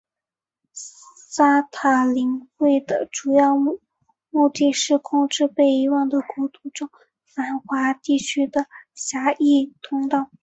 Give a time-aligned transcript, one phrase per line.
[1.29, 6.89] 散塔林会的主要目的是控制被遗忘的国度中
[7.23, 8.61] 繁华地区的
[8.95, 10.31] 贸易通道。